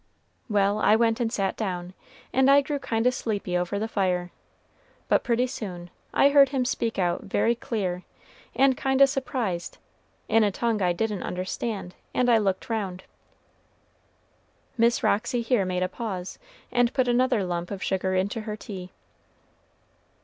Well, 0.49 0.79
I 0.79 0.95
went 0.95 1.19
and 1.19 1.31
sat 1.31 1.55
down, 1.55 1.93
and 2.33 2.49
I 2.49 2.61
grew 2.61 2.79
kind 2.79 3.05
o' 3.05 3.11
sleepy 3.11 3.55
over 3.55 3.77
the 3.77 3.87
fire; 3.87 4.31
but 5.07 5.23
pretty 5.23 5.45
soon 5.45 5.91
I 6.11 6.29
heard 6.29 6.49
him 6.49 6.65
speak 6.65 6.97
out 6.97 7.25
very 7.25 7.53
clear, 7.53 8.01
and 8.55 8.75
kind 8.75 8.99
o' 9.03 9.05
surprised, 9.05 9.77
in 10.27 10.43
a 10.43 10.49
tongue 10.49 10.81
I 10.81 10.91
didn't 10.91 11.21
understand, 11.21 11.93
and 12.15 12.31
I 12.31 12.39
looked 12.39 12.67
round." 12.67 13.03
Miss 14.75 15.03
Roxy 15.03 15.43
here 15.43 15.65
made 15.65 15.83
a 15.83 15.87
pause, 15.87 16.39
and 16.71 16.91
put 16.95 17.07
another 17.07 17.43
lump 17.43 17.69
of 17.69 17.83
sugar 17.83 18.15
into 18.15 18.41
her 18.41 18.55
tea. 18.57 18.89